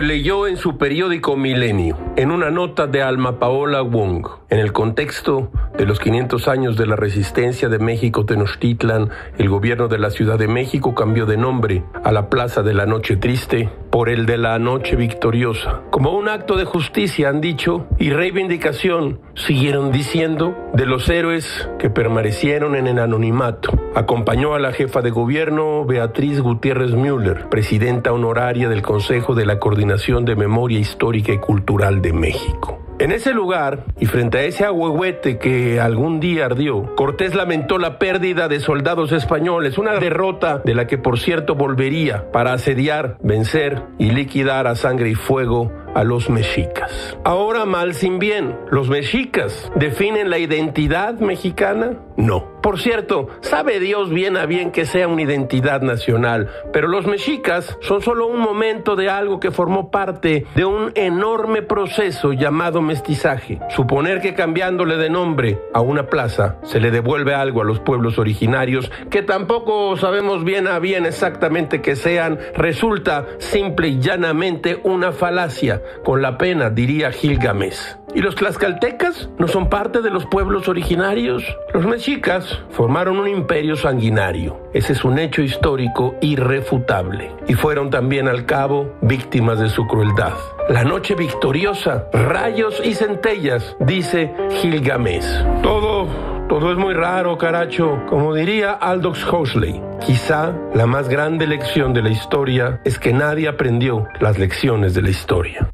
[0.00, 5.50] leyó en su periódico Milenio, en una nota de Alma Paola Wong, en el contexto
[5.78, 10.36] de los 500 años de la resistencia de México Tenochtitlan, el gobierno de la Ciudad
[10.36, 14.38] de México cambió de nombre a la Plaza de la Noche Triste por el de
[14.38, 15.82] la Noche Victoriosa.
[15.90, 21.90] Como un acto de justicia, han dicho, y reivindicación, siguieron diciendo, de los héroes que
[21.90, 23.70] permanecieron en el anonimato.
[23.94, 29.60] Acompañó a la jefa de gobierno Beatriz Gutiérrez Müller, presidenta honoraria del Consejo de la
[29.60, 32.87] Coordinación de Memoria Histórica y Cultural de México.
[33.00, 37.96] En ese lugar, y frente a ese ahuehuete que algún día ardió, Cortés lamentó la
[37.96, 43.84] pérdida de soldados españoles, una derrota de la que por cierto volvería para asediar, vencer
[43.98, 47.16] y liquidar a sangre y fuego a los mexicas.
[47.24, 51.98] Ahora mal sin bien, ¿los mexicas definen la identidad mexicana?
[52.16, 52.57] No.
[52.62, 57.76] Por cierto, sabe Dios bien a bien que sea una identidad nacional, pero los mexicas
[57.80, 63.60] son solo un momento de algo que formó parte de un enorme proceso llamado mestizaje.
[63.68, 68.18] Suponer que cambiándole de nombre a una plaza se le devuelve algo a los pueblos
[68.18, 75.12] originarios que tampoco sabemos bien a bien exactamente que sean, resulta simple y llanamente una
[75.12, 77.97] falacia con la pena, diría Gilgamesh.
[78.18, 81.44] ¿Y los tlaxcaltecas no son parte de los pueblos originarios?
[81.72, 84.60] Los mexicas formaron un imperio sanguinario.
[84.74, 87.30] Ese es un hecho histórico irrefutable.
[87.46, 90.32] Y fueron también al cabo víctimas de su crueldad.
[90.68, 95.62] La noche victoriosa, rayos y centellas, dice Gilgamesh.
[95.62, 96.08] Todo
[96.48, 98.02] todo es muy raro, caracho.
[98.08, 103.46] Como diría Aldous Huxley, quizá la más grande lección de la historia es que nadie
[103.46, 105.70] aprendió las lecciones de la historia.